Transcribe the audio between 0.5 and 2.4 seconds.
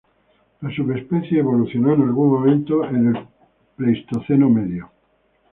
La subespecie evolucionó en algún